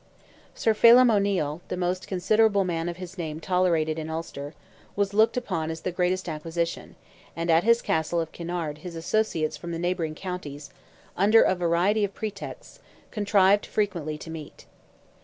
[0.55, 4.55] Sir Phelim O'Neil, the most considerable man of his name tolerated in Ulster,
[4.95, 6.95] was looked upon as the greatest acquisition,
[7.35, 10.71] and at his castle of Kinnaird his associates from the neighbouring counties,
[11.15, 12.79] under a variety of pretexts,
[13.11, 14.65] contrived frequently to meet.